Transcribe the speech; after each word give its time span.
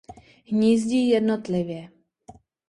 Hnízdí 0.49 1.07
jednotlivě. 1.09 1.89